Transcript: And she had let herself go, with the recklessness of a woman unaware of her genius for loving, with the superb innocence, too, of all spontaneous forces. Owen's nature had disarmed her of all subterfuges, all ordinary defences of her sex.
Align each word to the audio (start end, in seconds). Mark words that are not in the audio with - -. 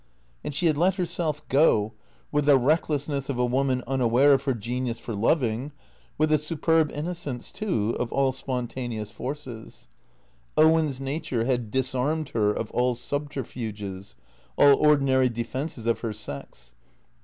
And 0.43 0.55
she 0.55 0.65
had 0.65 0.79
let 0.79 0.95
herself 0.95 1.47
go, 1.47 1.93
with 2.31 2.45
the 2.47 2.57
recklessness 2.57 3.29
of 3.29 3.37
a 3.37 3.45
woman 3.45 3.83
unaware 3.85 4.33
of 4.33 4.45
her 4.45 4.55
genius 4.55 4.97
for 4.97 5.13
loving, 5.13 5.73
with 6.17 6.31
the 6.31 6.39
superb 6.39 6.91
innocence, 6.91 7.51
too, 7.51 7.91
of 7.99 8.11
all 8.11 8.31
spontaneous 8.31 9.11
forces. 9.11 9.89
Owen's 10.57 10.99
nature 10.99 11.45
had 11.45 11.69
disarmed 11.69 12.29
her 12.29 12.51
of 12.51 12.71
all 12.71 12.95
subterfuges, 12.95 14.15
all 14.57 14.73
ordinary 14.77 15.29
defences 15.29 15.85
of 15.85 15.99
her 15.99 16.13
sex. 16.13 16.73